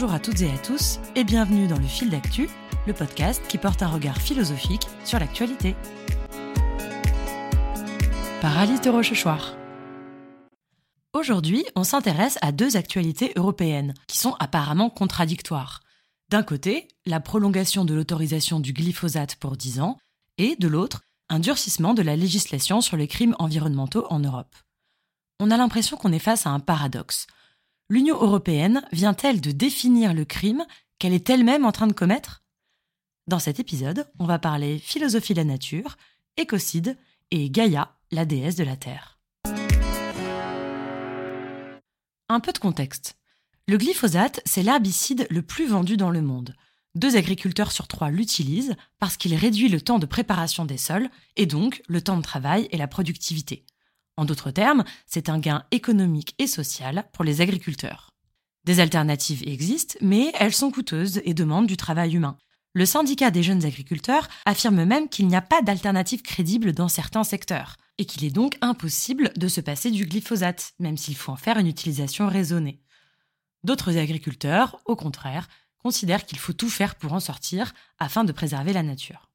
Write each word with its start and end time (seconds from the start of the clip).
Bonjour 0.00 0.14
à 0.14 0.20
toutes 0.20 0.42
et 0.42 0.50
à 0.52 0.58
tous 0.58 1.00
et 1.16 1.24
bienvenue 1.24 1.66
dans 1.66 1.76
le 1.76 1.84
fil 1.84 2.08
d'actu, 2.08 2.48
le 2.86 2.92
podcast 2.92 3.42
qui 3.48 3.58
porte 3.58 3.82
un 3.82 3.88
regard 3.88 4.18
philosophique 4.18 4.86
sur 5.04 5.18
l'actualité. 5.18 5.74
Par 8.40 8.56
Alice 8.56 8.80
de 8.80 8.90
Rochechouart. 8.90 9.56
Aujourd'hui, 11.14 11.64
on 11.74 11.82
s'intéresse 11.82 12.38
à 12.42 12.52
deux 12.52 12.76
actualités 12.76 13.32
européennes 13.34 13.92
qui 14.06 14.18
sont 14.18 14.36
apparemment 14.38 14.88
contradictoires. 14.88 15.80
D'un 16.28 16.44
côté, 16.44 16.86
la 17.04 17.18
prolongation 17.18 17.84
de 17.84 17.94
l'autorisation 17.94 18.60
du 18.60 18.72
glyphosate 18.72 19.34
pour 19.34 19.56
10 19.56 19.80
ans, 19.80 19.98
et 20.36 20.54
de 20.60 20.68
l'autre, 20.68 21.02
un 21.28 21.40
durcissement 21.40 21.94
de 21.94 22.02
la 22.02 22.14
législation 22.14 22.80
sur 22.80 22.96
les 22.96 23.08
crimes 23.08 23.34
environnementaux 23.40 24.06
en 24.10 24.20
Europe. 24.20 24.54
On 25.40 25.50
a 25.50 25.56
l'impression 25.56 25.96
qu'on 25.96 26.12
est 26.12 26.20
face 26.20 26.46
à 26.46 26.50
un 26.50 26.60
paradoxe. 26.60 27.26
L'Union 27.90 28.22
européenne 28.22 28.82
vient-elle 28.92 29.40
de 29.40 29.50
définir 29.50 30.12
le 30.12 30.26
crime 30.26 30.66
qu'elle 30.98 31.14
est 31.14 31.30
elle-même 31.30 31.64
en 31.64 31.72
train 31.72 31.86
de 31.86 31.94
commettre? 31.94 32.42
Dans 33.28 33.38
cet 33.38 33.60
épisode, 33.60 34.10
on 34.18 34.26
va 34.26 34.38
parler 34.38 34.78
philosophie 34.78 35.32
de 35.32 35.38
la 35.38 35.44
nature, 35.44 35.96
écocide 36.36 36.98
et 37.30 37.48
Gaïa, 37.48 37.96
la 38.10 38.26
déesse 38.26 38.56
de 38.56 38.64
la 38.64 38.76
Terre. 38.76 39.18
Un 42.28 42.40
peu 42.40 42.52
de 42.52 42.58
contexte. 42.58 43.16
Le 43.66 43.78
glyphosate, 43.78 44.42
c'est 44.44 44.62
l'herbicide 44.62 45.26
le 45.30 45.40
plus 45.40 45.66
vendu 45.66 45.96
dans 45.96 46.10
le 46.10 46.20
monde. 46.20 46.54
Deux 46.94 47.16
agriculteurs 47.16 47.72
sur 47.72 47.88
trois 47.88 48.10
l'utilisent 48.10 48.76
parce 48.98 49.16
qu'il 49.16 49.34
réduit 49.34 49.70
le 49.70 49.80
temps 49.80 49.98
de 49.98 50.04
préparation 50.04 50.66
des 50.66 50.76
sols 50.76 51.08
et 51.36 51.46
donc 51.46 51.80
le 51.88 52.02
temps 52.02 52.18
de 52.18 52.22
travail 52.22 52.68
et 52.70 52.76
la 52.76 52.86
productivité. 52.86 53.64
En 54.18 54.24
d'autres 54.24 54.50
termes, 54.50 54.82
c'est 55.06 55.28
un 55.28 55.38
gain 55.38 55.62
économique 55.70 56.34
et 56.40 56.48
social 56.48 57.04
pour 57.12 57.22
les 57.22 57.40
agriculteurs. 57.40 58.10
Des 58.64 58.80
alternatives 58.80 59.46
existent, 59.46 59.96
mais 60.00 60.32
elles 60.40 60.52
sont 60.52 60.72
coûteuses 60.72 61.22
et 61.24 61.34
demandent 61.34 61.68
du 61.68 61.76
travail 61.76 62.16
humain. 62.16 62.36
Le 62.74 62.84
syndicat 62.84 63.30
des 63.30 63.44
jeunes 63.44 63.64
agriculteurs 63.64 64.26
affirme 64.44 64.84
même 64.84 65.08
qu'il 65.08 65.28
n'y 65.28 65.36
a 65.36 65.40
pas 65.40 65.62
d'alternative 65.62 66.22
crédible 66.22 66.72
dans 66.72 66.88
certains 66.88 67.22
secteurs, 67.22 67.76
et 67.96 68.06
qu'il 68.06 68.24
est 68.24 68.30
donc 68.30 68.58
impossible 68.60 69.32
de 69.36 69.46
se 69.46 69.60
passer 69.60 69.92
du 69.92 70.04
glyphosate, 70.04 70.72
même 70.80 70.96
s'il 70.96 71.16
faut 71.16 71.30
en 71.30 71.36
faire 71.36 71.56
une 71.56 71.68
utilisation 71.68 72.26
raisonnée. 72.26 72.80
D'autres 73.62 73.98
agriculteurs, 73.98 74.80
au 74.84 74.96
contraire, 74.96 75.46
considèrent 75.80 76.26
qu'il 76.26 76.40
faut 76.40 76.52
tout 76.52 76.70
faire 76.70 76.96
pour 76.96 77.12
en 77.12 77.20
sortir 77.20 77.72
afin 78.00 78.24
de 78.24 78.32
préserver 78.32 78.72
la 78.72 78.82
nature. 78.82 79.28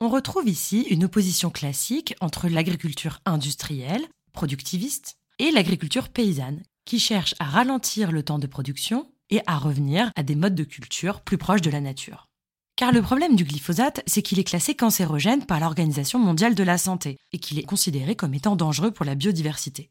On 0.00 0.08
retrouve 0.08 0.48
ici 0.48 0.82
une 0.90 1.04
opposition 1.04 1.50
classique 1.50 2.14
entre 2.20 2.48
l'agriculture 2.48 3.18
industrielle, 3.24 4.06
productiviste, 4.38 5.16
et 5.40 5.50
l'agriculture 5.50 6.10
paysanne, 6.10 6.62
qui 6.84 7.00
cherche 7.00 7.34
à 7.40 7.44
ralentir 7.44 8.12
le 8.12 8.22
temps 8.22 8.38
de 8.38 8.46
production 8.46 9.10
et 9.30 9.40
à 9.48 9.58
revenir 9.58 10.12
à 10.14 10.22
des 10.22 10.36
modes 10.36 10.54
de 10.54 10.62
culture 10.62 11.22
plus 11.22 11.38
proches 11.38 11.60
de 11.60 11.70
la 11.70 11.80
nature. 11.80 12.28
Car 12.76 12.92
le 12.92 13.02
problème 13.02 13.34
du 13.34 13.42
glyphosate, 13.42 14.00
c'est 14.06 14.22
qu'il 14.22 14.38
est 14.38 14.44
classé 14.44 14.76
cancérogène 14.76 15.44
par 15.44 15.58
l'Organisation 15.58 16.20
mondiale 16.20 16.54
de 16.54 16.62
la 16.62 16.78
santé 16.78 17.18
et 17.32 17.40
qu'il 17.40 17.58
est 17.58 17.64
considéré 17.64 18.14
comme 18.14 18.32
étant 18.32 18.54
dangereux 18.54 18.92
pour 18.92 19.04
la 19.04 19.16
biodiversité. 19.16 19.90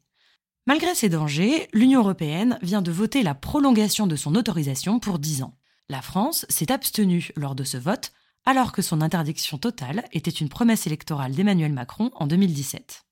Malgré 0.66 0.96
ces 0.96 1.10
dangers, 1.10 1.68
l'Union 1.74 2.00
européenne 2.00 2.58
vient 2.62 2.82
de 2.82 2.92
voter 2.92 3.24
la 3.24 3.36
prolongation 3.36 4.08
de 4.08 4.16
son 4.16 4.34
autorisation 4.34 5.00
pour 5.00 5.20
10 5.20 5.44
ans. 5.44 5.58
La 5.90 6.02
France 6.02 6.46
s'est 6.48 6.72
abstenue 6.72 7.32
lors 7.36 7.54
de 7.54 7.66
ce 7.66 7.76
vote 7.76 8.14
alors 8.46 8.72
que 8.72 8.82
son 8.82 9.02
interdiction 9.02 9.58
totale 9.58 10.06
était 10.14 10.32
une 10.32 10.48
promesse 10.48 10.88
électorale 10.88 11.34
d'Emmanuel 11.34 11.74
Macron 11.74 12.12
en 12.16 12.28
2017. 12.28 13.07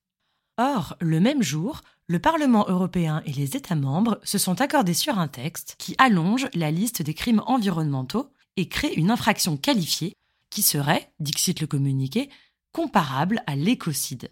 Or, 0.58 0.96
le 1.00 1.20
même 1.20 1.42
jour, 1.42 1.82
le 2.06 2.18
Parlement 2.18 2.64
européen 2.68 3.22
et 3.26 3.32
les 3.32 3.56
États 3.56 3.74
membres 3.74 4.18
se 4.22 4.38
sont 4.38 4.60
accordés 4.60 4.94
sur 4.94 5.18
un 5.18 5.28
texte 5.28 5.76
qui 5.78 5.94
allonge 5.98 6.48
la 6.54 6.70
liste 6.70 7.02
des 7.02 7.14
crimes 7.14 7.42
environnementaux 7.46 8.30
et 8.56 8.68
crée 8.68 8.94
une 8.94 9.10
infraction 9.10 9.56
qualifiée 9.56 10.16
qui 10.48 10.62
serait, 10.62 11.12
dixit 11.20 11.60
le 11.60 11.66
communiqué, 11.66 12.30
comparable 12.72 13.42
à 13.46 13.54
l'écocide. 13.54 14.30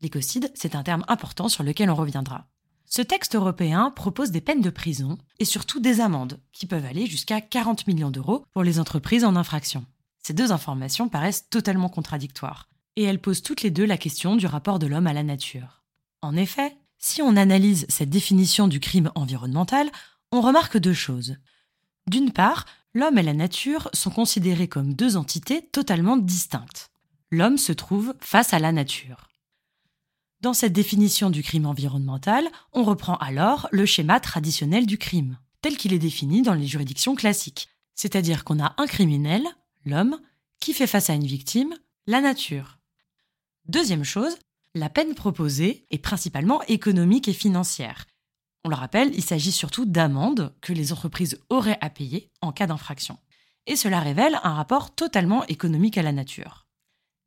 L'écocide, 0.00 0.50
c'est 0.54 0.74
un 0.74 0.82
terme 0.82 1.04
important 1.08 1.48
sur 1.48 1.64
lequel 1.64 1.90
on 1.90 1.94
reviendra. 1.94 2.46
Ce 2.86 3.02
texte 3.02 3.34
européen 3.34 3.90
propose 3.90 4.30
des 4.30 4.40
peines 4.40 4.62
de 4.62 4.70
prison 4.70 5.18
et 5.38 5.44
surtout 5.44 5.80
des 5.80 6.00
amendes, 6.00 6.40
qui 6.52 6.66
peuvent 6.66 6.86
aller 6.86 7.06
jusqu'à 7.06 7.42
40 7.42 7.86
millions 7.86 8.10
d'euros 8.10 8.46
pour 8.54 8.62
les 8.62 8.78
entreprises 8.80 9.24
en 9.24 9.36
infraction. 9.36 9.84
Ces 10.22 10.32
deux 10.32 10.52
informations 10.52 11.10
paraissent 11.10 11.50
totalement 11.50 11.90
contradictoires, 11.90 12.68
et 12.98 13.04
elles 13.04 13.20
posent 13.20 13.42
toutes 13.42 13.62
les 13.62 13.70
deux 13.70 13.86
la 13.86 13.96
question 13.96 14.34
du 14.34 14.46
rapport 14.46 14.80
de 14.80 14.88
l'homme 14.88 15.06
à 15.06 15.12
la 15.12 15.22
nature. 15.22 15.84
En 16.20 16.34
effet, 16.36 16.76
si 16.98 17.22
on 17.22 17.36
analyse 17.36 17.86
cette 17.88 18.10
définition 18.10 18.66
du 18.66 18.80
crime 18.80 19.12
environnemental, 19.14 19.88
on 20.32 20.40
remarque 20.40 20.78
deux 20.78 20.94
choses. 20.94 21.36
D'une 22.08 22.32
part, 22.32 22.66
l'homme 22.94 23.16
et 23.16 23.22
la 23.22 23.34
nature 23.34 23.88
sont 23.92 24.10
considérés 24.10 24.66
comme 24.66 24.94
deux 24.94 25.16
entités 25.16 25.62
totalement 25.62 26.16
distinctes. 26.16 26.90
L'homme 27.30 27.56
se 27.56 27.70
trouve 27.70 28.14
face 28.18 28.52
à 28.52 28.58
la 28.58 28.72
nature. 28.72 29.28
Dans 30.40 30.52
cette 30.54 30.72
définition 30.72 31.30
du 31.30 31.44
crime 31.44 31.66
environnemental, 31.66 32.48
on 32.72 32.82
reprend 32.82 33.14
alors 33.18 33.68
le 33.70 33.86
schéma 33.86 34.18
traditionnel 34.18 34.86
du 34.86 34.98
crime, 34.98 35.38
tel 35.62 35.76
qu'il 35.76 35.92
est 35.92 36.00
défini 36.00 36.42
dans 36.42 36.54
les 36.54 36.66
juridictions 36.66 37.14
classiques, 37.14 37.68
c'est-à-dire 37.94 38.42
qu'on 38.42 38.58
a 38.58 38.74
un 38.76 38.86
criminel, 38.86 39.44
l'homme, 39.84 40.18
qui 40.58 40.72
fait 40.72 40.88
face 40.88 41.10
à 41.10 41.14
une 41.14 41.26
victime, 41.26 41.74
la 42.08 42.20
nature. 42.20 42.77
Deuxième 43.68 44.04
chose, 44.04 44.38
la 44.74 44.88
peine 44.88 45.14
proposée 45.14 45.86
est 45.90 45.98
principalement 45.98 46.62
économique 46.68 47.28
et 47.28 47.34
financière. 47.34 48.06
On 48.64 48.70
le 48.70 48.74
rappelle, 48.74 49.14
il 49.14 49.22
s'agit 49.22 49.52
surtout 49.52 49.84
d'amendes 49.84 50.54
que 50.62 50.72
les 50.72 50.90
entreprises 50.90 51.38
auraient 51.50 51.78
à 51.82 51.90
payer 51.90 52.30
en 52.40 52.50
cas 52.50 52.66
d'infraction. 52.66 53.18
Et 53.66 53.76
cela 53.76 54.00
révèle 54.00 54.40
un 54.42 54.54
rapport 54.54 54.94
totalement 54.94 55.44
économique 55.46 55.98
à 55.98 56.02
la 56.02 56.12
nature. 56.12 56.66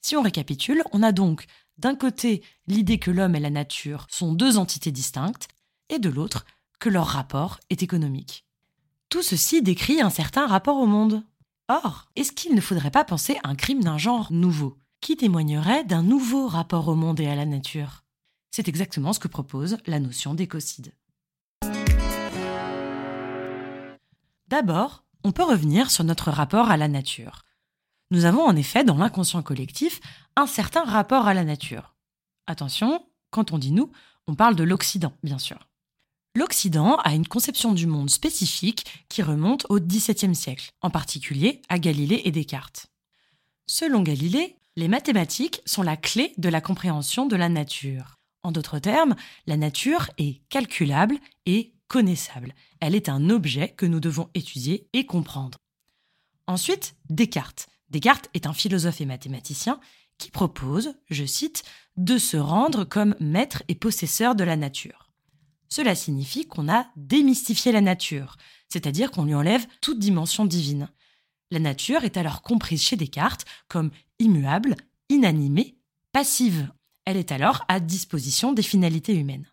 Si 0.02 0.16
on 0.16 0.24
récapitule, 0.24 0.84
on 0.92 1.04
a 1.04 1.12
donc 1.12 1.46
d'un 1.78 1.96
côté 1.96 2.42
l'idée 2.66 2.98
que 2.98 3.12
l'homme 3.12 3.36
et 3.36 3.40
la 3.40 3.52
nature 3.52 4.08
sont 4.10 4.34
deux 4.34 4.58
entités 4.58 4.92
distinctes, 4.92 5.48
et 5.90 6.00
de 6.00 6.10
l'autre 6.10 6.46
que 6.80 6.90
leur 6.90 7.06
rapport 7.06 7.60
est 7.70 7.84
économique. 7.84 8.46
Tout 9.10 9.22
ceci 9.22 9.62
décrit 9.62 10.02
un 10.02 10.10
certain 10.10 10.48
rapport 10.48 10.78
au 10.78 10.88
monde. 10.88 11.24
Or, 11.68 12.10
est-ce 12.16 12.32
qu'il 12.32 12.56
ne 12.56 12.62
faudrait 12.62 12.92
pas 12.92 13.04
penser 13.04 13.38
à 13.44 13.50
un 13.50 13.56
crime 13.56 13.84
d'un 13.84 13.98
genre 14.00 14.32
nouveau, 14.32 14.81
qui 15.02 15.18
témoignerait 15.18 15.84
d'un 15.84 16.04
nouveau 16.04 16.48
rapport 16.48 16.88
au 16.88 16.96
monde 16.96 17.20
et 17.20 17.28
à 17.28 17.36
la 17.36 17.46
nature 17.46 18.04
C'est 18.52 18.68
exactement 18.68 19.14
ce 19.14 19.20
que 19.20 19.28
propose 19.28 19.78
la 19.88 20.00
notion 20.00 20.34
d'écocide. 20.36 20.94
D'abord, 24.48 25.04
on 25.24 25.32
peut 25.32 25.44
revenir 25.44 25.90
sur 25.90 26.04
notre 26.04 26.30
rapport 26.30 26.70
à 26.70 26.78
la 26.78 26.88
nature. 26.88 27.44
Nous 28.12 28.26
avons 28.26 28.44
en 28.44 28.56
effet 28.56 28.84
dans 28.84 28.98
l'inconscient 28.98 29.42
collectif 29.42 30.02
un 30.36 30.46
certain 30.46 30.84
rapport 30.84 31.28
à 31.28 31.34
la 31.34 31.44
nature. 31.44 31.96
Attention, 32.48 33.06
quand 33.30 33.54
on 33.54 33.58
dit 33.58 33.72
nous, 33.72 33.92
on 34.28 34.36
parle 34.36 34.56
de 34.56 34.64
l'Occident, 34.64 35.14
bien 35.24 35.40
sûr. 35.40 35.68
L'Occident 36.36 36.98
a 36.98 37.14
une 37.14 37.28
conception 37.28 37.74
du 37.74 37.88
monde 37.88 38.10
spécifique 38.10 39.06
qui 39.10 39.22
remonte 39.22 39.66
au 39.70 39.80
XVIIe 39.80 40.36
siècle, 40.36 40.72
en 40.82 40.90
particulier 40.90 41.62
à 41.70 41.80
Galilée 41.80 42.22
et 42.26 42.32
Descartes. 42.32 42.88
Selon 43.68 44.02
Galilée, 44.02 44.58
les 44.76 44.88
mathématiques 44.88 45.62
sont 45.66 45.84
la 45.84 45.98
clé 45.98 46.34
de 46.38 46.50
la 46.50 46.62
compréhension 46.62 47.26
de 47.26 47.36
la 47.36 47.50
nature. 47.50 48.16
En 48.44 48.52
d'autres 48.52 48.80
termes, 48.80 49.16
la 49.46 49.58
nature 49.58 50.10
est 50.18 50.42
calculable 50.50 51.18
et 51.46 51.74
connaissable. 51.88 52.56
Elle 52.80 52.96
est 52.96 53.10
un 53.10 53.30
objet 53.30 53.70
que 53.70 53.86
nous 53.86 54.00
devons 54.00 54.30
étudier 54.34 54.88
et 54.94 55.06
comprendre. 55.06 55.58
Ensuite, 56.48 56.96
Descartes. 57.10 57.68
Descartes 57.90 58.30
est 58.34 58.48
un 58.48 58.54
philosophe 58.54 59.02
et 59.02 59.06
mathématicien 59.06 59.80
qui 60.18 60.32
propose, 60.32 60.94
je 61.10 61.26
cite, 61.26 61.64
de 61.98 62.18
se 62.18 62.38
rendre 62.38 62.84
comme 62.86 63.16
maître 63.20 63.64
et 63.68 63.76
possesseur 63.76 64.36
de 64.36 64.44
la 64.44 64.56
nature. 64.56 65.10
Cela 65.68 65.96
signifie 65.96 66.48
qu'on 66.48 66.70
a 66.70 66.88
démystifié 66.96 67.72
la 67.72 67.82
nature, 67.82 68.38
c'est-à-dire 68.70 69.12
qu'on 69.12 69.26
lui 69.26 69.34
enlève 69.34 69.66
toute 69.82 70.00
dimension 70.00 70.46
divine. 70.46 70.90
La 71.52 71.60
nature 71.60 72.06
est 72.06 72.16
alors 72.16 72.42
comprise 72.42 72.82
chez 72.82 72.96
Descartes 72.96 73.46
comme 73.68 73.92
immuable, 74.20 74.76
inanimée, 75.10 75.76
passive. 76.14 76.72
Elle 77.06 77.18
est 77.18 77.34
alors 77.34 77.66
à 77.68 77.82
disposition 77.82 78.54
des 78.54 78.64
finalités 78.64 79.16
humaines. 79.16 79.48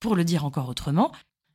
Pour 0.00 0.16
le 0.16 0.24
dire 0.24 0.46
encore 0.46 0.70
autrement, 0.70 1.12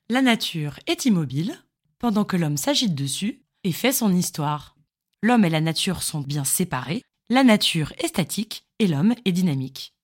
la 0.07 0.21
nature 0.21 0.79
est 0.85 1.05
immobile, 1.05 1.57
pendant 1.97 2.25
que 2.25 2.37
l'homme 2.37 2.57
s'agite 2.57 2.93
dessus 2.93 3.41
et 3.63 3.71
fait 3.71 3.91
son 3.91 4.13
histoire. 4.13 4.75
L'homme 5.23 5.45
et 5.45 5.49
la 5.49 5.61
nature 5.61 6.03
sont 6.03 6.21
bien 6.21 6.43
séparés, 6.43 7.01
la 7.31 7.43
nature 7.43 7.91
est 7.97 8.07
statique 8.07 8.67
et 8.77 8.85
l'homme 8.85 9.15
est 9.25 9.31
dynamique. 9.31 9.95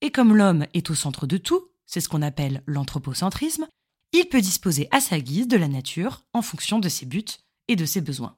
Et 0.00 0.10
comme 0.10 0.34
l'homme 0.34 0.66
est 0.72 0.88
au 0.88 0.94
centre 0.94 1.26
de 1.26 1.36
tout, 1.36 1.68
c'est 1.84 2.00
ce 2.00 2.08
qu'on 2.08 2.22
appelle 2.22 2.62
l'anthropocentrisme, 2.66 3.66
il 4.12 4.26
peut 4.30 4.40
disposer 4.40 4.88
à 4.92 5.00
sa 5.00 5.20
guise 5.20 5.48
de 5.48 5.58
la 5.58 5.68
nature 5.68 6.22
en 6.32 6.40
fonction 6.40 6.78
de 6.78 6.88
ses 6.88 7.04
buts 7.04 7.24
et 7.68 7.76
de 7.76 7.84
ses 7.84 8.00
besoins. 8.00 8.36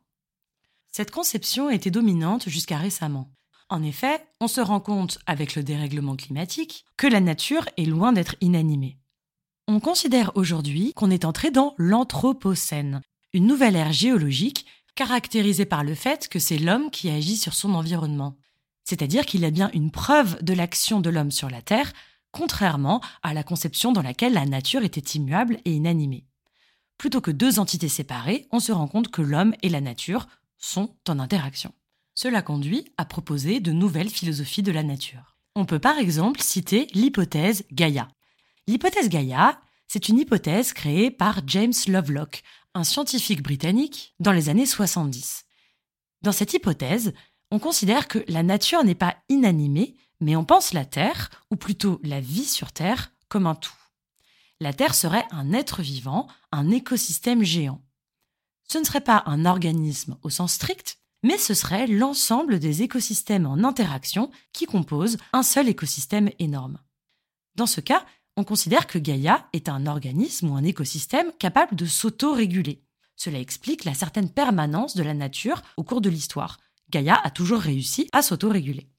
Cette 0.96 1.10
conception 1.10 1.68
était 1.68 1.90
dominante 1.90 2.48
jusqu'à 2.48 2.78
récemment. 2.78 3.30
En 3.68 3.82
effet, 3.82 4.26
on 4.40 4.48
se 4.48 4.62
rend 4.62 4.80
compte 4.80 5.18
avec 5.26 5.54
le 5.54 5.62
dérèglement 5.62 6.16
climatique 6.16 6.86
que 6.96 7.06
la 7.06 7.20
nature 7.20 7.68
est 7.76 7.84
loin 7.84 8.14
d'être 8.14 8.34
inanimée. 8.40 8.96
On 9.68 9.78
considère 9.78 10.32
aujourd'hui 10.36 10.94
qu'on 10.96 11.10
est 11.10 11.26
entré 11.26 11.50
dans 11.50 11.74
l'Anthropocène, 11.76 13.02
une 13.34 13.46
nouvelle 13.46 13.76
ère 13.76 13.92
géologique 13.92 14.64
caractérisée 14.94 15.66
par 15.66 15.84
le 15.84 15.94
fait 15.94 16.28
que 16.28 16.38
c'est 16.38 16.56
l'homme 16.56 16.90
qui 16.90 17.10
agit 17.10 17.36
sur 17.36 17.52
son 17.52 17.74
environnement. 17.74 18.38
C'est-à-dire 18.82 19.26
qu'il 19.26 19.42
y 19.42 19.44
a 19.44 19.50
bien 19.50 19.70
une 19.74 19.90
preuve 19.90 20.42
de 20.42 20.54
l'action 20.54 21.02
de 21.02 21.10
l'homme 21.10 21.30
sur 21.30 21.50
la 21.50 21.60
Terre, 21.60 21.92
contrairement 22.30 23.02
à 23.22 23.34
la 23.34 23.42
conception 23.42 23.92
dans 23.92 24.00
laquelle 24.00 24.32
la 24.32 24.46
nature 24.46 24.82
était 24.82 25.18
immuable 25.18 25.58
et 25.66 25.72
inanimée. 25.72 26.24
Plutôt 26.96 27.20
que 27.20 27.30
deux 27.30 27.58
entités 27.58 27.90
séparées, 27.90 28.48
on 28.50 28.60
se 28.60 28.72
rend 28.72 28.88
compte 28.88 29.10
que 29.10 29.20
l'homme 29.20 29.54
et 29.60 29.68
la 29.68 29.82
nature 29.82 30.26
sont 30.66 30.94
en 31.08 31.18
interaction. 31.18 31.72
Cela 32.14 32.42
conduit 32.42 32.92
à 32.96 33.04
proposer 33.04 33.60
de 33.60 33.72
nouvelles 33.72 34.10
philosophies 34.10 34.62
de 34.62 34.72
la 34.72 34.82
nature. 34.82 35.36
On 35.54 35.64
peut 35.64 35.78
par 35.78 35.98
exemple 35.98 36.42
citer 36.42 36.88
l'hypothèse 36.92 37.64
Gaïa. 37.72 38.08
L'hypothèse 38.66 39.08
Gaïa, 39.08 39.60
c'est 39.86 40.08
une 40.08 40.18
hypothèse 40.18 40.72
créée 40.72 41.10
par 41.10 41.40
James 41.46 41.72
Lovelock, 41.86 42.42
un 42.74 42.84
scientifique 42.84 43.42
britannique, 43.42 44.14
dans 44.18 44.32
les 44.32 44.48
années 44.48 44.66
70. 44.66 45.44
Dans 46.22 46.32
cette 46.32 46.52
hypothèse, 46.52 47.14
on 47.50 47.58
considère 47.58 48.08
que 48.08 48.24
la 48.28 48.42
nature 48.42 48.82
n'est 48.82 48.94
pas 48.94 49.16
inanimée, 49.28 49.94
mais 50.20 50.34
on 50.36 50.44
pense 50.44 50.72
la 50.72 50.84
Terre, 50.84 51.30
ou 51.50 51.56
plutôt 51.56 52.00
la 52.02 52.20
vie 52.20 52.44
sur 52.44 52.72
Terre, 52.72 53.12
comme 53.28 53.46
un 53.46 53.54
tout. 53.54 53.72
La 54.60 54.72
Terre 54.72 54.94
serait 54.94 55.26
un 55.30 55.52
être 55.52 55.82
vivant, 55.82 56.26
un 56.50 56.70
écosystème 56.70 57.44
géant. 57.44 57.82
Ce 58.68 58.78
ne 58.78 58.84
serait 58.84 59.00
pas 59.00 59.22
un 59.26 59.46
organisme 59.46 60.16
au 60.22 60.30
sens 60.30 60.54
strict, 60.54 60.98
mais 61.22 61.38
ce 61.38 61.54
serait 61.54 61.86
l'ensemble 61.86 62.58
des 62.58 62.82
écosystèmes 62.82 63.46
en 63.46 63.64
interaction 63.64 64.30
qui 64.52 64.66
composent 64.66 65.18
un 65.32 65.42
seul 65.42 65.68
écosystème 65.68 66.30
énorme. 66.38 66.78
Dans 67.54 67.66
ce 67.66 67.80
cas, 67.80 68.04
on 68.36 68.44
considère 68.44 68.86
que 68.86 68.98
Gaïa 68.98 69.48
est 69.52 69.68
un 69.68 69.86
organisme 69.86 70.50
ou 70.50 70.56
un 70.56 70.64
écosystème 70.64 71.32
capable 71.38 71.74
de 71.74 71.86
s'auto-réguler. 71.86 72.82
Cela 73.16 73.40
explique 73.40 73.84
la 73.84 73.94
certaine 73.94 74.30
permanence 74.30 74.94
de 74.94 75.02
la 75.02 75.14
nature 75.14 75.62
au 75.76 75.84
cours 75.84 76.02
de 76.02 76.10
l'histoire. 76.10 76.58
Gaïa 76.90 77.18
a 77.24 77.30
toujours 77.30 77.60
réussi 77.60 78.08
à 78.12 78.20
s'auto-réguler. 78.20 78.90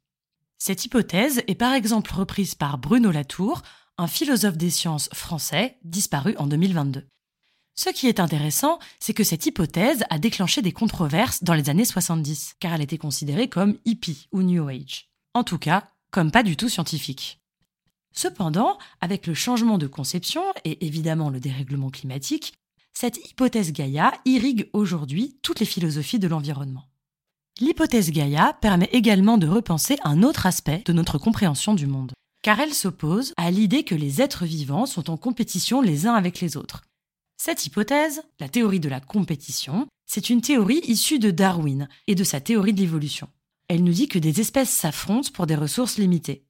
Cette 0.58 0.86
hypothèse 0.86 1.44
est 1.48 1.56
par 1.56 1.74
exemple 1.74 2.12
reprise 2.14 2.56
par 2.56 2.80
Bruno 2.80 3.12
Latour, 3.12 3.62
un 4.00 4.08
philosophe 4.08 4.58
des 4.58 4.72
sciences 4.72 5.10
français 5.14 5.78
disparu 5.84 6.36
en 6.38 6.48
2022. 6.48 7.08
Ce 7.80 7.92
qui 7.92 8.08
est 8.08 8.20
intéressant, 8.20 8.80
c'est 9.00 9.14
que 9.14 9.24
cette 9.24 9.46
hypothèse 9.46 10.04
a 10.10 10.18
déclenché 10.18 10.64
des 10.64 10.72
controverses 10.72 11.44
dans 11.44 11.54
les 11.54 11.70
années 11.70 11.86
70, 11.86 12.56
car 12.60 12.74
elle 12.74 12.82
était 12.82 12.98
considérée 12.98 13.50
comme 13.50 13.78
hippie 13.86 14.28
ou 14.32 14.42
New 14.42 14.68
Age. 14.68 15.12
En 15.36 15.44
tout 15.44 15.60
cas, 15.60 15.88
comme 16.10 16.32
pas 16.32 16.42
du 16.42 16.58
tout 16.58 16.70
scientifique. 16.70 17.40
Cependant, 18.12 18.80
avec 19.00 19.28
le 19.28 19.36
changement 19.36 19.78
de 19.78 19.86
conception 19.86 20.42
et 20.66 20.88
évidemment 20.88 21.30
le 21.30 21.40
dérèglement 21.40 21.92
climatique, 21.92 22.56
cette 22.94 23.24
hypothèse 23.30 23.72
Gaïa 23.72 24.12
irrigue 24.26 24.72
aujourd'hui 24.74 25.38
toutes 25.44 25.60
les 25.60 25.68
philosophies 25.68 26.18
de 26.18 26.28
l'environnement. 26.28 26.90
L'hypothèse 27.60 28.10
Gaïa 28.10 28.58
permet 28.60 28.90
également 28.92 29.38
de 29.38 29.48
repenser 29.48 29.98
un 30.04 30.24
autre 30.24 30.48
aspect 30.48 30.82
de 30.84 30.94
notre 30.94 31.20
compréhension 31.20 31.76
du 31.76 31.86
monde, 31.86 32.14
car 32.42 32.60
elle 32.60 32.74
s'oppose 32.74 33.34
à 33.38 33.52
l'idée 33.52 33.84
que 33.84 33.94
les 33.94 34.20
êtres 34.20 34.46
vivants 34.46 34.88
sont 34.88 35.12
en 35.12 35.18
compétition 35.18 35.82
les 35.82 36.08
uns 36.08 36.16
avec 36.16 36.40
les 36.40 36.58
autres. 36.58 36.87
Cette 37.38 37.66
hypothèse, 37.68 38.24
la 38.40 38.50
théorie 38.50 38.80
de 38.80 38.90
la 38.90 39.00
compétition, 39.00 39.88
c'est 40.08 40.30
une 40.30 40.42
théorie 40.42 40.82
issue 40.84 41.20
de 41.20 41.30
Darwin 41.30 41.88
et 42.08 42.16
de 42.16 42.24
sa 42.24 42.42
théorie 42.42 42.74
de 42.74 42.82
l'évolution. 42.82 43.30
Elle 43.68 43.84
nous 43.84 43.94
dit 43.94 44.08
que 44.08 44.18
des 44.18 44.42
espèces 44.42 44.72
s'affrontent 44.72 45.30
pour 45.34 45.46
des 45.46 45.56
ressources 45.56 45.98
limitées. 45.98 46.46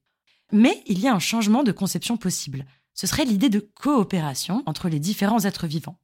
Mais 0.50 0.82
il 0.86 0.98
y 0.98 1.06
a 1.06 1.14
un 1.14 1.18
changement 1.18 1.62
de 1.62 1.72
conception 1.72 2.16
possible. 2.16 2.64
Ce 2.94 3.06
serait 3.06 3.26
l'idée 3.26 3.50
de 3.50 3.60
coopération 3.60 4.62
entre 4.64 4.88
les 4.88 4.98
différents 4.98 5.44
êtres 5.44 5.66
vivants. 5.66 5.98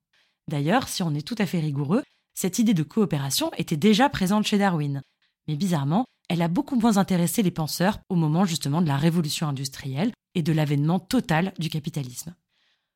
D'ailleurs, 0.48 0.88
si 0.88 1.02
on 1.02 1.14
est 1.14 1.26
tout 1.26 1.36
à 1.38 1.46
fait 1.46 1.60
rigoureux, 1.60 2.02
cette 2.34 2.58
idée 2.58 2.74
de 2.74 2.82
coopération 2.82 3.50
était 3.56 3.78
déjà 3.78 4.10
présente 4.10 4.44
chez 4.44 4.58
Darwin. 4.58 5.00
Mais 5.48 5.56
bizarrement, 5.56 6.04
elle 6.28 6.42
a 6.42 6.48
beaucoup 6.48 6.76
moins 6.76 6.98
intéressé 6.98 7.42
les 7.42 7.50
penseurs 7.50 8.00
au 8.10 8.16
moment 8.16 8.44
justement 8.44 8.82
de 8.82 8.88
la 8.88 8.98
révolution 8.98 9.48
industrielle 9.48 10.12
et 10.34 10.42
de 10.42 10.52
l'avènement 10.52 10.98
total 10.98 11.54
du 11.58 11.70
capitalisme. 11.70 12.34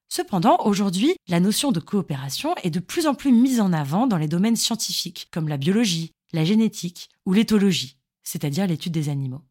Cependant, 0.09 0.59
aujourd'hui, 0.65 1.15
la 1.29 1.39
notion 1.39 1.71
de 1.71 1.81
coopération 1.81 2.55
est 2.63 2.71
de 2.71 2.81
plus 2.81 3.07
en 3.07 3.15
plus 3.15 3.31
mise 3.31 3.61
en 3.61 3.73
avant 3.73 4.07
dans 4.07 4.17
les 4.17 4.29
domaines 4.29 4.57
scientifiques, 4.57 5.29
comme 5.31 5.49
la 5.49 5.59
biologie, 5.59 6.13
la 6.33 6.45
génétique 6.45 7.11
ou 7.27 7.35
l'éthologie, 7.35 7.99
c'est-à-dire 8.23 8.67
l'étude 8.67 8.93
des 8.93 9.11
animaux. 9.11 9.43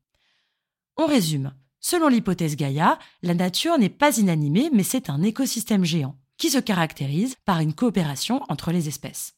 On 0.98 1.06
résume. 1.06 1.54
Selon 1.80 2.08
l'hypothèse 2.08 2.56
Gaïa, 2.56 2.98
la 3.22 3.36
nature 3.36 3.78
n'est 3.78 3.90
pas 3.90 4.18
inanimée, 4.18 4.70
mais 4.74 4.84
c'est 4.84 5.12
un 5.12 5.22
écosystème 5.22 5.86
géant, 5.86 6.18
qui 6.38 6.50
se 6.50 6.58
caractérise 6.58 7.36
par 7.46 7.60
une 7.60 7.74
coopération 7.74 8.42
entre 8.50 8.72
les 8.72 8.88
espèces. 8.88 9.36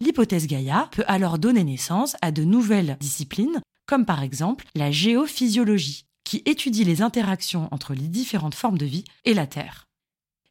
L'hypothèse 0.00 0.46
Gaïa 0.46 0.88
peut 0.92 1.04
alors 1.08 1.38
donner 1.38 1.64
naissance 1.64 2.14
à 2.20 2.30
de 2.30 2.44
nouvelles 2.44 2.98
disciplines, 3.00 3.60
comme 3.86 4.04
par 4.04 4.22
exemple 4.22 4.66
la 4.74 4.92
géophysiologie, 4.92 6.04
qui 6.24 6.42
étudie 6.44 6.84
les 6.84 7.00
interactions 7.00 7.68
entre 7.72 7.94
les 7.94 8.06
différentes 8.06 8.54
formes 8.54 8.78
de 8.78 8.86
vie 8.86 9.04
et 9.24 9.32
la 9.32 9.46
Terre. 9.46 9.87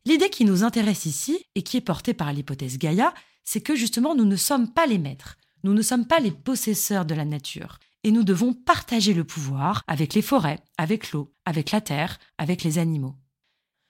L'idée 0.08 0.30
qui 0.30 0.46
nous 0.46 0.64
intéresse 0.64 1.06
ici, 1.06 1.44
et 1.54 1.64
qui 1.64 1.76
est 1.76 1.82
portée 1.82 2.14
par 2.14 2.32
l'hypothèse 2.32 2.78
Gaïa, 2.78 3.14
c'est 3.44 3.60
que 3.60 3.76
justement 3.76 4.16
nous 4.16 4.24
ne 4.24 4.38
sommes 4.38 4.72
pas 4.72 4.86
les 4.86 5.00
maîtres, 5.00 5.36
nous 5.66 5.74
ne 5.74 5.82
sommes 5.82 6.08
pas 6.08 6.22
les 6.22 6.32
possesseurs 6.32 7.04
de 7.04 7.14
la 7.14 7.26
nature, 7.26 7.78
et 8.06 8.12
nous 8.12 8.24
devons 8.24 8.54
partager 8.54 9.14
le 9.14 9.26
pouvoir 9.26 9.84
avec 9.86 10.14
les 10.14 10.22
forêts, 10.22 10.60
avec 10.78 11.12
l'eau, 11.12 11.36
avec 11.44 11.72
la 11.72 11.82
terre, 11.82 12.20
avec 12.38 12.64
les 12.64 12.78
animaux. 12.78 13.18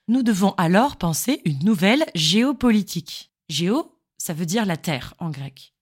Nous 0.08 0.24
devons 0.24 0.56
alors 0.58 0.96
penser 0.96 1.40
une 1.46 1.60
nouvelle 1.60 2.04
géopolitique. 2.16 3.32
Géo, 3.48 4.02
ça 4.18 4.34
veut 4.34 4.48
dire 4.48 4.66
la 4.66 4.78
terre 4.78 5.14
en 5.20 5.30
grec. 5.30 5.76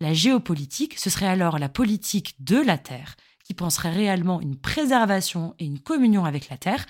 La 0.00 0.14
géopolitique, 0.14 0.98
ce 0.98 1.10
serait 1.10 1.26
alors 1.26 1.58
la 1.58 1.68
politique 1.68 2.34
de 2.42 2.56
la 2.56 2.78
terre, 2.78 3.14
qui 3.44 3.52
penserait 3.52 3.92
réellement 3.92 4.40
une 4.40 4.56
préservation 4.56 5.54
et 5.58 5.66
une 5.66 5.80
communion 5.80 6.24
avec 6.24 6.48
la 6.48 6.56
terre, 6.56 6.86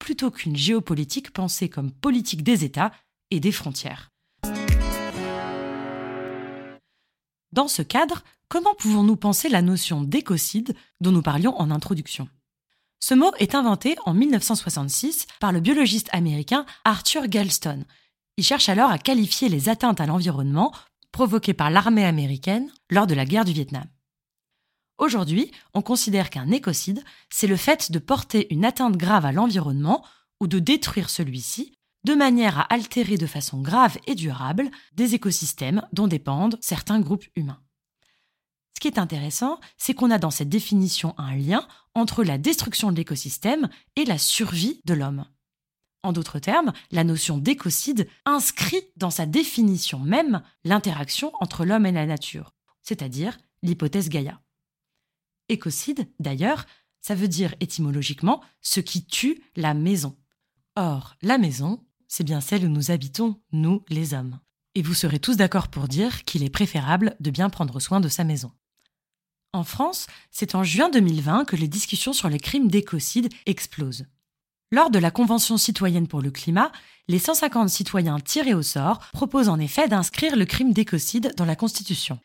plutôt 0.00 0.32
qu'une 0.32 0.56
géopolitique 0.56 1.30
pensée 1.32 1.68
comme 1.68 1.92
politique 1.92 2.42
des 2.42 2.64
États 2.64 2.90
et 3.30 3.38
des 3.38 3.52
frontières. 3.52 4.10
Dans 7.52 7.68
ce 7.68 7.82
cadre, 7.82 8.24
comment 8.48 8.74
pouvons-nous 8.74 9.16
penser 9.16 9.48
la 9.48 9.62
notion 9.62 10.02
d'écocide 10.02 10.74
dont 11.00 11.12
nous 11.12 11.22
parlions 11.22 11.56
en 11.60 11.70
introduction? 11.70 12.28
Ce 13.00 13.14
mot 13.14 13.32
est 13.38 13.54
inventé 13.54 13.96
en 14.04 14.14
1966 14.14 15.26
par 15.40 15.52
le 15.52 15.60
biologiste 15.60 16.08
américain 16.12 16.66
Arthur 16.84 17.28
Galston. 17.28 17.84
Il 18.36 18.44
cherche 18.44 18.68
alors 18.68 18.90
à 18.90 18.98
qualifier 18.98 19.48
les 19.48 19.68
atteintes 19.68 20.00
à 20.00 20.06
l'environnement 20.06 20.72
provoquées 21.12 21.54
par 21.54 21.70
l'armée 21.70 22.04
américaine 22.04 22.70
lors 22.90 23.06
de 23.06 23.14
la 23.14 23.24
guerre 23.24 23.44
du 23.44 23.52
Vietnam. 23.52 23.84
Aujourd'hui, 25.00 25.50
on 25.72 25.80
considère 25.80 26.28
qu'un 26.28 26.50
écocide, 26.50 27.02
c'est 27.30 27.46
le 27.46 27.56
fait 27.56 27.90
de 27.90 27.98
porter 27.98 28.52
une 28.52 28.66
atteinte 28.66 28.98
grave 28.98 29.24
à 29.24 29.32
l'environnement 29.32 30.04
ou 30.40 30.46
de 30.46 30.58
détruire 30.58 31.08
celui-ci 31.08 31.72
de 32.04 32.14
manière 32.14 32.58
à 32.58 32.72
altérer 32.72 33.16
de 33.16 33.26
façon 33.26 33.62
grave 33.62 33.96
et 34.06 34.14
durable 34.14 34.70
des 34.92 35.14
écosystèmes 35.14 35.86
dont 35.94 36.06
dépendent 36.06 36.58
certains 36.60 37.00
groupes 37.00 37.24
humains. 37.34 37.62
Ce 38.74 38.80
qui 38.80 38.88
est 38.88 38.98
intéressant, 38.98 39.58
c'est 39.78 39.94
qu'on 39.94 40.10
a 40.10 40.18
dans 40.18 40.30
cette 40.30 40.50
définition 40.50 41.14
un 41.16 41.34
lien 41.34 41.66
entre 41.94 42.22
la 42.22 42.36
destruction 42.36 42.92
de 42.92 42.96
l'écosystème 42.96 43.70
et 43.96 44.04
la 44.04 44.18
survie 44.18 44.82
de 44.84 44.92
l'homme. 44.92 45.24
En 46.02 46.12
d'autres 46.12 46.40
termes, 46.40 46.74
la 46.90 47.04
notion 47.04 47.38
d'écocide 47.38 48.06
inscrit 48.26 48.82
dans 48.96 49.10
sa 49.10 49.24
définition 49.24 49.98
même 49.98 50.42
l'interaction 50.64 51.32
entre 51.40 51.64
l'homme 51.64 51.86
et 51.86 51.92
la 51.92 52.04
nature, 52.04 52.52
c'est-à-dire 52.82 53.38
l'hypothèse 53.62 54.10
Gaïa. 54.10 54.40
Écocide, 55.50 56.08
d'ailleurs, 56.20 56.64
ça 57.00 57.16
veut 57.16 57.26
dire 57.26 57.56
étymologiquement 57.58 58.40
ce 58.62 58.78
qui 58.78 59.04
tue 59.04 59.42
la 59.56 59.74
maison. 59.74 60.16
Or, 60.76 61.16
la 61.22 61.38
maison, 61.38 61.84
c'est 62.06 62.22
bien 62.22 62.40
celle 62.40 62.64
où 62.64 62.68
nous 62.68 62.92
habitons, 62.92 63.40
nous 63.50 63.82
les 63.88 64.14
hommes. 64.14 64.38
Et 64.76 64.82
vous 64.82 64.94
serez 64.94 65.18
tous 65.18 65.36
d'accord 65.36 65.66
pour 65.66 65.88
dire 65.88 66.22
qu'il 66.22 66.44
est 66.44 66.50
préférable 66.50 67.16
de 67.18 67.32
bien 67.32 67.50
prendre 67.50 67.80
soin 67.80 67.98
de 67.98 68.08
sa 68.08 68.22
maison. 68.22 68.52
En 69.52 69.64
France, 69.64 70.06
c'est 70.30 70.54
en 70.54 70.62
juin 70.62 70.88
2020 70.88 71.46
que 71.46 71.56
les 71.56 71.66
discussions 71.66 72.12
sur 72.12 72.28
les 72.28 72.38
crimes 72.38 72.68
d'écocide 72.68 73.28
explosent. 73.46 74.06
Lors 74.70 74.90
de 74.90 75.00
la 75.00 75.10
Convention 75.10 75.56
citoyenne 75.56 76.06
pour 76.06 76.22
le 76.22 76.30
climat, 76.30 76.70
les 77.08 77.18
150 77.18 77.68
citoyens 77.68 78.20
tirés 78.20 78.54
au 78.54 78.62
sort 78.62 79.00
proposent 79.12 79.48
en 79.48 79.58
effet 79.58 79.88
d'inscrire 79.88 80.36
le 80.36 80.44
crime 80.44 80.72
d'écocide 80.72 81.34
dans 81.36 81.44
la 81.44 81.56
Constitution. 81.56 82.20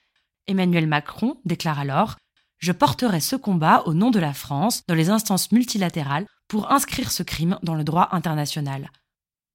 Emmanuel 0.46 0.86
Macron 0.86 1.42
déclare 1.44 1.80
alors 1.80 2.18
Je 2.60 2.72
porterai 2.72 3.20
ce 3.20 3.36
combat 3.36 3.84
au 3.86 3.94
nom 3.94 4.12
de 4.12 4.20
la 4.20 4.34
France 4.34 4.84
dans 4.88 4.96
les 4.96 5.10
instances 5.10 5.52
multilatérales 5.52 6.26
pour 6.48 6.72
inscrire 6.72 7.12
ce 7.12 7.24
crime 7.24 7.60
dans 7.64 7.76
le 7.76 7.84
droit 7.84 8.10
international. 8.12 8.90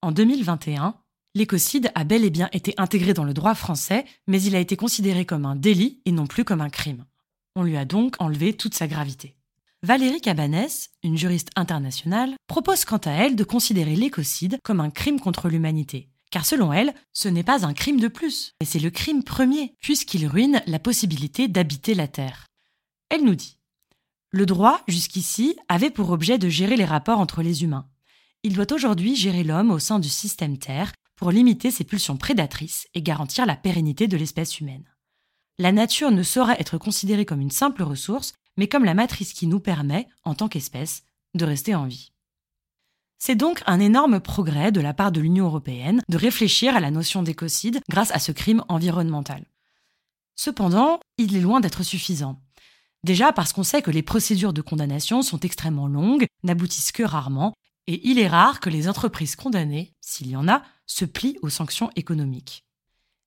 En 0.03 0.13
2021, 0.13 0.95
l'écocide 1.35 1.91
a 1.95 2.05
bel 2.05 2.25
et 2.25 2.31
bien 2.31 2.49
été 2.53 2.75
intégré 2.77 3.15
dans 3.15 3.25
le 3.25 3.35
droit 3.35 3.55
français, 3.55 4.05
mais 4.27 4.43
il 4.43 4.55
a 4.57 4.61
été 4.61 4.77
considéré 4.77 5.25
comme 5.25 5.47
un 5.47 5.57
délit 5.57 6.01
et 6.05 6.13
non 6.13 6.27
plus 6.27 6.45
comme 6.45 6.61
un 6.61 6.71
crime. 6.71 7.05
On 7.57 7.63
lui 7.63 7.77
a 7.77 7.85
donc 7.85 8.17
enlevé 8.19 8.55
toute 8.55 8.75
sa 8.75 8.87
gravité. 8.87 9.37
Valérie 9.83 10.21
Cabanès, 10.21 10.91
une 11.03 11.17
juriste 11.17 11.51
internationale, 11.57 12.35
propose 12.47 12.85
quant 12.85 12.99
à 12.99 13.13
elle 13.13 13.35
de 13.35 13.45
considérer 13.45 13.97
l'écocide 13.97 14.59
comme 14.63 14.81
un 14.81 14.91
crime 14.91 15.19
contre 15.19 15.49
l'humanité, 15.49 16.11
Car 16.31 16.45
selon 16.45 16.73
elle, 16.73 16.95
ce 17.13 17.29
n'est 17.29 17.43
pas 17.43 17.67
un 17.67 17.73
crime 17.73 17.99
de 17.99 18.09
plus, 18.09 18.53
mais 18.61 18.67
c'est 18.67 18.79
le 18.79 18.91
crime 18.91 19.25
premier, 19.25 19.75
puisqu'il 19.81 20.27
ruine 20.27 20.63
la 20.67 20.79
possibilité 20.79 21.49
d'habiter 21.49 21.95
la 21.95 22.09
Terre. 22.09 22.47
Elle 23.11 23.25
nous 23.25 23.35
dit 23.35 23.59
Le 24.31 24.47
droit, 24.47 24.81
jusqu'ici, 24.89 25.57
avait 25.69 25.91
pour 25.91 26.11
objet 26.11 26.39
de 26.39 26.49
gérer 26.49 26.77
les 26.77 26.85
rapports 26.85 27.19
entre 27.19 27.43
les 27.43 27.65
humains. 27.65 27.89
Il 28.43 28.55
doit 28.55 28.73
aujourd'hui 28.73 29.17
gérer 29.17 29.45
l'homme 29.45 29.71
au 29.71 29.79
sein 29.79 29.99
du 29.99 30.09
système 30.09 30.57
Terre 30.57 30.93
pour 31.17 31.31
limiter 31.31 31.71
ses 31.71 31.85
pulsions 31.85 32.17
prédatrices 32.17 32.89
et 32.95 33.03
garantir 33.03 33.45
la 33.45 33.57
pérennité 33.57 34.09
de 34.09 34.17
l'espèce 34.17 34.61
humaine. 34.61 34.89
La 35.59 35.73
nature 35.73 36.11
ne 36.11 36.23
saurait 36.23 36.57
être 36.59 36.79
considérée 36.79 37.27
comme 37.27 37.43
une 37.43 37.51
simple 37.51 37.83
ressource, 37.83 38.33
mais 38.57 38.69
comme 38.69 38.87
la 38.87 38.95
matrice 38.95 39.35
qui 39.35 39.47
nous 39.47 39.61
permet, 39.61 40.09
en 40.25 40.35
tant 40.35 40.49
qu'espèce, 40.49 41.03
de 41.35 41.45
rester 41.45 41.75
en 41.75 41.87
vie. 41.87 42.13
C'est 43.19 43.35
donc 43.35 43.63
un 43.67 43.81
énorme 43.81 44.21
progrès 44.21 44.73
de 44.73 44.81
la 44.81 44.95
part 44.95 45.13
de 45.13 45.21
l'Union 45.21 45.45
européenne 45.45 46.01
de 46.09 46.17
réfléchir 46.17 46.75
à 46.75 46.81
la 46.81 46.91
notion 46.91 47.23
d'écocide 47.23 47.81
grâce 47.91 48.11
à 48.13 48.19
ce 48.19 48.33
crime 48.33 48.65
environnemental. 48.69 49.45
Cependant, 50.37 51.01
il 51.19 51.37
est 51.37 51.41
loin 51.41 51.61
d'être 51.61 51.83
suffisant. 51.83 52.41
Déjà 53.05 53.33
parce 53.33 53.53
qu'on 53.53 53.63
sait 53.63 53.83
que 53.83 53.91
les 53.91 54.03
procédures 54.03 54.53
de 54.53 54.61
condamnation 54.61 55.23
sont 55.23 55.41
extrêmement 55.41 55.89
longues, 55.89 56.27
n'aboutissent 56.43 56.93
que 56.93 57.03
rarement, 57.03 57.55
et 57.87 58.09
il 58.09 58.19
est 58.19 58.29
rare 58.29 58.61
que 58.61 58.71
les 58.71 58.89
entreprises 58.89 59.37
condamnées, 59.37 59.95
s'il 60.01 60.29
y 60.29 60.37
en 60.37 60.49
a, 60.49 60.63
se 60.87 61.05
plient 61.05 61.39
aux 61.43 61.49
sanctions 61.49 61.91
économiques. 61.97 62.65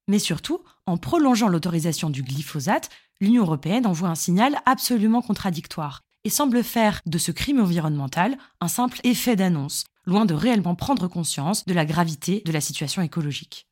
Mais 0.07 0.19
surtout, 0.19 0.61
en 0.85 0.97
prolongeant 0.97 1.47
l'autorisation 1.47 2.09
du 2.09 2.23
glyphosate, 2.23 2.89
l'Union 3.19 3.43
européenne 3.43 3.87
envoie 3.87 4.09
un 4.09 4.15
signal 4.15 4.61
absolument 4.65 5.21
contradictoire 5.21 6.01
et 6.23 6.29
semble 6.29 6.63
faire 6.63 7.01
de 7.05 7.17
ce 7.17 7.31
crime 7.31 7.59
environnemental 7.59 8.37
un 8.61 8.67
simple 8.67 8.99
effet 9.03 9.35
d'annonce, 9.35 9.85
loin 10.05 10.25
de 10.25 10.33
réellement 10.33 10.75
prendre 10.75 11.07
conscience 11.07 11.65
de 11.65 11.73
la 11.73 11.85
gravité 11.85 12.41
de 12.45 12.51
la 12.51 12.61
situation 12.61 13.01
écologique. 13.01 13.67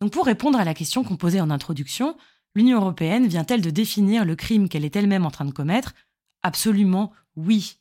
Donc 0.00 0.12
pour 0.12 0.26
répondre 0.26 0.58
à 0.58 0.64
la 0.64 0.74
question 0.74 1.04
qu'on 1.04 1.16
posait 1.16 1.40
en 1.40 1.50
introduction, 1.50 2.16
l'Union 2.54 2.80
européenne 2.80 3.26
vient-elle 3.26 3.60
de 3.60 3.70
définir 3.70 4.24
le 4.24 4.36
crime 4.36 4.68
qu'elle 4.68 4.84
est 4.84 4.96
elle-même 4.96 5.26
en 5.26 5.30
train 5.30 5.44
de 5.44 5.52
commettre? 5.52 5.94
Absolument 6.42 7.12
oui. 7.36 7.76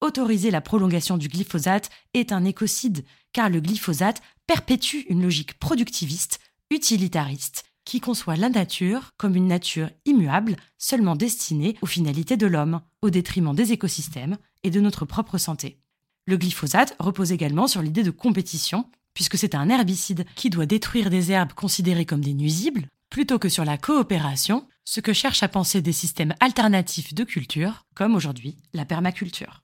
Autoriser 0.00 0.50
la 0.50 0.60
prolongation 0.60 1.18
du 1.18 1.28
glyphosate 1.28 1.90
est 2.14 2.32
un 2.32 2.44
écocide, 2.44 3.04
car 3.32 3.50
le 3.50 3.60
glyphosate 3.60 4.22
perpétue 4.46 5.04
une 5.08 5.22
logique 5.22 5.58
productiviste, 5.58 6.40
utilitariste, 6.70 7.64
qui 7.84 8.00
conçoit 8.00 8.36
la 8.36 8.48
nature 8.48 9.10
comme 9.18 9.36
une 9.36 9.48
nature 9.48 9.90
immuable, 10.06 10.56
seulement 10.78 11.16
destinée 11.16 11.76
aux 11.82 11.86
finalités 11.86 12.36
de 12.36 12.46
l'homme, 12.46 12.80
au 13.02 13.10
détriment 13.10 13.54
des 13.54 13.72
écosystèmes 13.72 14.38
et 14.62 14.70
de 14.70 14.80
notre 14.80 15.04
propre 15.04 15.38
santé. 15.38 15.80
Le 16.26 16.36
glyphosate 16.36 16.94
repose 16.98 17.32
également 17.32 17.66
sur 17.66 17.82
l'idée 17.82 18.02
de 18.02 18.10
compétition, 18.10 18.88
puisque 19.12 19.36
c'est 19.36 19.54
un 19.54 19.68
herbicide 19.68 20.24
qui 20.36 20.48
doit 20.48 20.66
détruire 20.66 21.10
des 21.10 21.32
herbes 21.32 21.52
considérées 21.52 22.06
comme 22.06 22.24
des 22.24 22.34
nuisibles, 22.34 22.86
plutôt 23.10 23.38
que 23.38 23.48
sur 23.48 23.64
la 23.64 23.76
coopération, 23.76 24.66
ce 24.84 25.00
que 25.00 25.12
cherchent 25.12 25.42
à 25.42 25.48
penser 25.48 25.82
des 25.82 25.92
systèmes 25.92 26.34
alternatifs 26.40 27.12
de 27.12 27.24
culture, 27.24 27.84
comme 27.94 28.14
aujourd'hui 28.14 28.56
la 28.72 28.84
permaculture. 28.84 29.62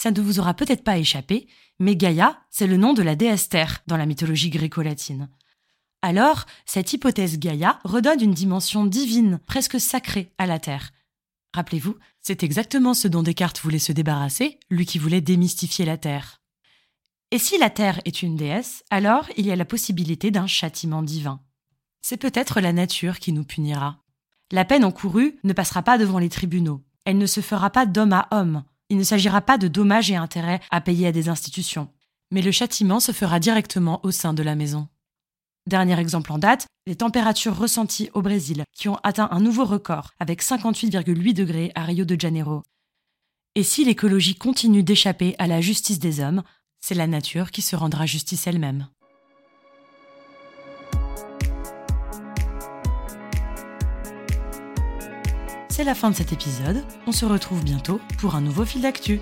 Ça 0.00 0.12
ne 0.12 0.20
vous 0.20 0.38
aura 0.38 0.54
peut-être 0.54 0.84
pas 0.84 0.98
échappé, 0.98 1.48
mais 1.80 1.96
Gaïa, 1.96 2.38
c'est 2.50 2.68
le 2.68 2.76
nom 2.76 2.92
de 2.92 3.02
la 3.02 3.16
déesse 3.16 3.48
Terre 3.48 3.82
dans 3.86 3.96
la 3.96 4.06
mythologie 4.06 4.50
gréco-latine. 4.50 5.28
Alors, 6.02 6.46
cette 6.66 6.92
hypothèse 6.92 7.38
Gaïa 7.40 7.80
redonne 7.82 8.22
une 8.22 8.34
dimension 8.34 8.86
divine, 8.86 9.40
presque 9.46 9.80
sacrée, 9.80 10.32
à 10.38 10.46
la 10.46 10.60
Terre. 10.60 10.92
Rappelez-vous, 11.52 11.96
c'est 12.20 12.44
exactement 12.44 12.94
ce 12.94 13.08
dont 13.08 13.24
Descartes 13.24 13.60
voulait 13.60 13.80
se 13.80 13.90
débarrasser, 13.90 14.60
lui 14.70 14.86
qui 14.86 14.98
voulait 14.98 15.20
démystifier 15.20 15.84
la 15.84 15.96
Terre. 15.96 16.37
Et 17.30 17.38
si 17.38 17.58
la 17.58 17.68
Terre 17.68 18.00
est 18.06 18.22
une 18.22 18.36
déesse, 18.36 18.84
alors 18.90 19.28
il 19.36 19.46
y 19.46 19.52
a 19.52 19.56
la 19.56 19.66
possibilité 19.66 20.30
d'un 20.30 20.46
châtiment 20.46 21.02
divin. 21.02 21.40
C'est 22.00 22.16
peut-être 22.16 22.60
la 22.60 22.72
nature 22.72 23.18
qui 23.18 23.32
nous 23.32 23.44
punira. 23.44 23.98
La 24.50 24.64
peine 24.64 24.84
encourue 24.84 25.38
ne 25.44 25.52
passera 25.52 25.82
pas 25.82 25.98
devant 25.98 26.18
les 26.18 26.30
tribunaux. 26.30 26.82
Elle 27.04 27.18
ne 27.18 27.26
se 27.26 27.42
fera 27.42 27.68
pas 27.68 27.84
d'homme 27.84 28.14
à 28.14 28.28
homme. 28.30 28.64
Il 28.88 28.96
ne 28.96 29.02
s'agira 29.02 29.42
pas 29.42 29.58
de 29.58 29.68
dommages 29.68 30.10
et 30.10 30.16
intérêts 30.16 30.60
à 30.70 30.80
payer 30.80 31.08
à 31.08 31.12
des 31.12 31.28
institutions. 31.28 31.90
Mais 32.30 32.40
le 32.40 32.50
châtiment 32.50 33.00
se 33.00 33.12
fera 33.12 33.40
directement 33.40 34.00
au 34.04 34.10
sein 34.10 34.32
de 34.32 34.42
la 34.42 34.54
maison. 34.54 34.88
Dernier 35.66 36.00
exemple 36.00 36.32
en 36.32 36.38
date, 36.38 36.66
les 36.86 36.96
températures 36.96 37.58
ressenties 37.58 38.08
au 38.14 38.22
Brésil, 38.22 38.64
qui 38.74 38.88
ont 38.88 38.96
atteint 39.02 39.28
un 39.30 39.40
nouveau 39.40 39.66
record, 39.66 40.12
avec 40.18 40.42
58,8 40.42 41.34
degrés 41.34 41.72
à 41.74 41.84
Rio 41.84 42.06
de 42.06 42.18
Janeiro. 42.18 42.62
Et 43.54 43.62
si 43.62 43.84
l'écologie 43.84 44.36
continue 44.36 44.82
d'échapper 44.82 45.34
à 45.38 45.46
la 45.46 45.60
justice 45.60 45.98
des 45.98 46.20
hommes, 46.20 46.42
c'est 46.80 46.94
la 46.94 47.06
nature 47.06 47.50
qui 47.50 47.62
se 47.62 47.76
rendra 47.76 48.06
justice 48.06 48.46
elle-même. 48.46 48.88
C'est 55.68 55.84
la 55.84 55.94
fin 55.94 56.10
de 56.10 56.16
cet 56.16 56.32
épisode. 56.32 56.84
On 57.06 57.12
se 57.12 57.24
retrouve 57.24 57.62
bientôt 57.62 58.00
pour 58.18 58.34
un 58.34 58.40
nouveau 58.40 58.64
fil 58.64 58.82
d'actu. 58.82 59.20